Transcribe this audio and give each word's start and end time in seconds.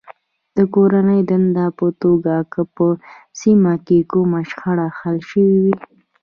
د 0.57 0.59
کورنۍ 0.73 1.21
دندې 1.29 1.67
په 1.77 1.87
توګه 2.01 2.35
که 2.51 2.61
په 2.75 2.87
سیمه 3.39 3.73
کې 3.85 3.97
کومه 4.11 4.41
شخړه 4.49 4.87
حل 4.97 5.17
شوې 5.29 5.57
وي. 5.63 5.75